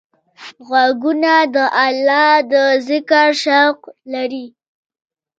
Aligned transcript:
غوږونه 0.67 1.33
د 1.53 1.55
الله 1.85 2.29
د 2.51 2.53
ذکر 2.87 3.27
شوق 3.43 3.79
لري 4.13 4.45